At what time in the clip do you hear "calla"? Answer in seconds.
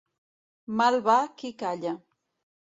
1.61-1.93